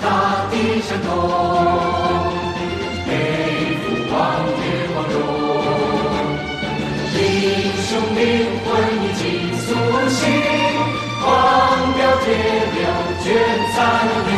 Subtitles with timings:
[0.00, 0.04] 大
[0.50, 0.54] 地
[0.88, 1.08] 震动，
[3.06, 3.10] 北
[3.80, 4.14] 虏往
[4.58, 4.60] 日
[4.94, 5.14] 我中。
[7.14, 7.20] 英
[7.86, 8.20] 雄灵
[8.64, 8.66] 魂
[9.02, 9.20] 已经
[9.58, 9.66] 苏
[10.08, 10.20] 醒，
[11.20, 11.26] 黄
[11.96, 12.26] 骠铁
[12.74, 12.76] 牛
[13.22, 13.26] 绝
[13.74, 13.76] 残
[14.26, 14.30] 余，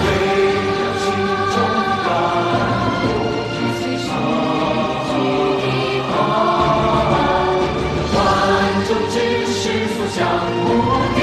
[0.00, 0.04] 为
[0.54, 1.04] 了心
[1.52, 1.54] 中
[2.04, 2.08] 大
[3.02, 3.04] 目
[3.50, 3.58] 标，
[9.88, 10.18] 赴江
[10.64, 11.19] 湖。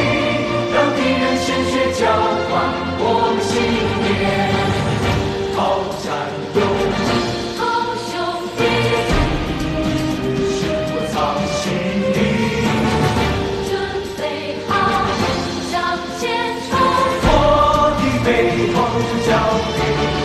[18.28, 19.32] 把希望交
[19.78, 20.17] 给。